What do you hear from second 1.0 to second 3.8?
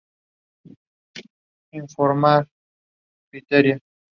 Se recuperaron algunos restos.